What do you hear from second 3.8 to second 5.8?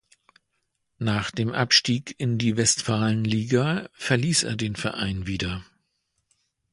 verließ er den Verein wieder.